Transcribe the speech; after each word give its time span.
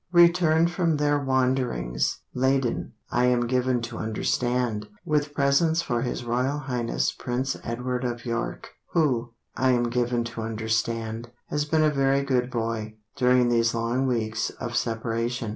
Return 0.11 0.67
from 0.67 0.97
their 0.97 1.19
wanderings, 1.19 2.21
Laden, 2.33 2.93
I 3.11 3.25
am 3.25 3.45
given 3.45 3.81
to 3.83 3.99
understand, 3.99 4.87
With 5.05 5.35
presents 5.35 5.83
for 5.83 6.01
his 6.01 6.23
Royal 6.25 6.57
Highness 6.57 7.11
Prince 7.11 7.55
Edward 7.63 8.03
of 8.03 8.25
York, 8.25 8.69
Who, 8.93 9.35
I 9.55 9.69
am 9.73 9.91
given 9.91 10.23
to 10.23 10.41
understand, 10.41 11.29
Has 11.49 11.65
been 11.65 11.83
a 11.83 11.91
very 11.91 12.23
good 12.23 12.49
boy 12.49 12.95
During 13.15 13.49
these 13.49 13.75
long 13.75 14.07
weeks 14.07 14.49
of 14.59 14.75
separation. 14.75 15.49